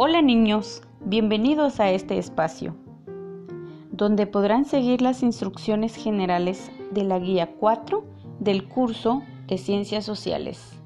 Hola 0.00 0.22
niños, 0.22 0.80
bienvenidos 1.00 1.80
a 1.80 1.90
este 1.90 2.18
espacio, 2.18 2.76
donde 3.90 4.28
podrán 4.28 4.64
seguir 4.64 5.02
las 5.02 5.24
instrucciones 5.24 5.96
generales 5.96 6.70
de 6.92 7.02
la 7.02 7.18
guía 7.18 7.50
4 7.58 8.04
del 8.38 8.68
curso 8.68 9.24
de 9.48 9.58
Ciencias 9.58 10.04
Sociales. 10.04 10.80